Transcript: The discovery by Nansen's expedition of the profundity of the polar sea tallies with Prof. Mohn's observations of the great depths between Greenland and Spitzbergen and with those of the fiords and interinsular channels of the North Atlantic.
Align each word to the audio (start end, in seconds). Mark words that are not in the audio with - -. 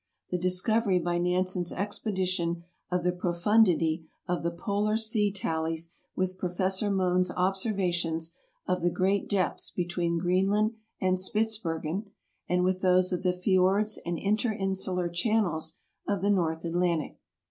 The 0.31 0.39
discovery 0.39 0.97
by 0.97 1.19
Nansen's 1.19 1.71
expedition 1.71 2.63
of 2.89 3.03
the 3.03 3.11
profundity 3.11 4.09
of 4.27 4.41
the 4.41 4.49
polar 4.49 4.97
sea 4.97 5.31
tallies 5.31 5.91
with 6.15 6.39
Prof. 6.39 6.81
Mohn's 6.91 7.29
observations 7.29 8.35
of 8.67 8.81
the 8.81 8.89
great 8.89 9.29
depths 9.29 9.69
between 9.69 10.17
Greenland 10.17 10.73
and 10.99 11.19
Spitzbergen 11.19 12.09
and 12.49 12.63
with 12.63 12.81
those 12.81 13.13
of 13.13 13.21
the 13.21 13.31
fiords 13.31 13.99
and 14.03 14.17
interinsular 14.17 15.13
channels 15.13 15.77
of 16.07 16.23
the 16.23 16.31
North 16.31 16.65
Atlantic. 16.65 17.19